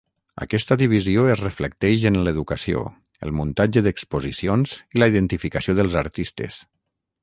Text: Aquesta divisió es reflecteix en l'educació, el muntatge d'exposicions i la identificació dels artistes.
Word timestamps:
Aquesta 0.43 0.77
divisió 0.81 1.25
es 1.33 1.43
reflecteix 1.45 2.07
en 2.11 2.17
l'educació, 2.29 2.83
el 3.29 3.37
muntatge 3.43 3.87
d'exposicions 3.89 4.77
i 4.97 5.05
la 5.05 5.13
identificació 5.17 5.81
dels 5.83 6.03
artistes. 6.07 6.65